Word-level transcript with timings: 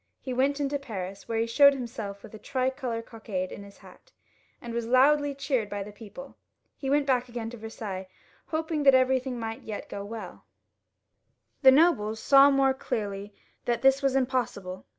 He 0.19 0.33
went 0.33 0.59
into 0.59 0.79
Paris, 0.79 1.27
where 1.27 1.37
he 1.37 1.45
showed 1.45 1.73
himseK 1.73 2.23
with 2.23 2.33
a 2.33 2.39
2 2.39 2.43
C 2.43 2.53
386 2.53 2.53
LOUIS 2.53 2.53
XVL 2.53 2.71
[CH. 2.71 2.73
tricolor 2.73 3.01
cocade 3.03 3.51
in 3.51 3.63
his 3.63 3.77
hat, 3.77 4.11
and 4.59 4.73
was 4.73 4.87
loudly 4.87 5.35
cheered 5.35 5.69
by 5.69 5.83
the 5.83 5.91
people. 5.91 6.35
He 6.75 6.89
went 6.89 7.05
back 7.05 7.29
again 7.29 7.51
to 7.51 7.57
Versailles, 7.57 8.07
hoping 8.47 8.81
that 8.81 8.95
everything 8.95 9.39
might 9.39 9.61
yet 9.61 9.89
go 9.89 10.03
well 10.03 10.45
The 11.61 11.69
nobles 11.71 12.19
saw 12.19 12.49
more 12.49 12.73
clearly 12.73 13.35
that 13.65 13.83
this 13.83 14.01
was 14.01 14.15
impossible. 14.15 14.85